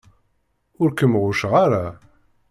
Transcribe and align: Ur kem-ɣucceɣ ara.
Ur 0.81 0.89
kem-ɣucceɣ 0.93 1.51
ara. 1.63 1.85